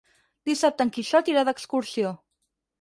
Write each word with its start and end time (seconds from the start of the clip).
Dissabte 0.49 0.87
en 0.87 0.93
Quixot 0.97 1.31
irà 1.35 1.45
d'excursió. 1.53 2.19